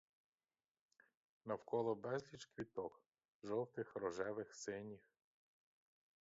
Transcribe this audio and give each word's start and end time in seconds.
Навколо 1.45 1.95
безліч 1.95 2.45
квіток— 2.45 3.01
жовтих, 3.43 3.95
рожевих, 3.95 4.55
синіх. 4.55 5.01